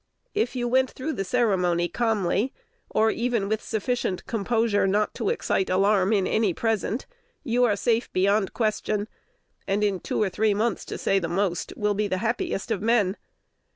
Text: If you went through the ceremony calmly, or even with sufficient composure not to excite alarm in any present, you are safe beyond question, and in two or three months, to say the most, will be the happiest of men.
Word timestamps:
If 0.33 0.55
you 0.55 0.67
went 0.67 0.89
through 0.89 1.13
the 1.13 1.23
ceremony 1.23 1.87
calmly, 1.87 2.53
or 2.89 3.11
even 3.11 3.47
with 3.47 3.61
sufficient 3.61 4.25
composure 4.25 4.87
not 4.87 5.13
to 5.13 5.29
excite 5.29 5.69
alarm 5.69 6.11
in 6.11 6.25
any 6.25 6.55
present, 6.55 7.05
you 7.43 7.65
are 7.65 7.75
safe 7.75 8.11
beyond 8.11 8.51
question, 8.51 9.07
and 9.67 9.83
in 9.83 9.99
two 9.99 10.19
or 10.19 10.29
three 10.31 10.55
months, 10.55 10.85
to 10.85 10.97
say 10.97 11.19
the 11.19 11.27
most, 11.27 11.73
will 11.77 11.93
be 11.93 12.07
the 12.07 12.17
happiest 12.17 12.71
of 12.71 12.81
men. 12.81 13.15